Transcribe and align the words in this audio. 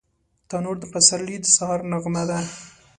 تنور 0.49 0.75
د 0.81 0.85
پسرلي 0.93 1.37
د 1.41 1.45
سهار 1.55 1.79
نغمه 1.91 2.23
ده 2.29 2.39